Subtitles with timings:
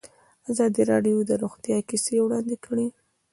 [0.51, 2.87] ازادي راډیو د روغتیا کیسې وړاندې کړي.